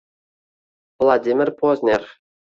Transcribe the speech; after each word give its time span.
Vladimir 1.03 1.53
Pozner: 1.61 2.03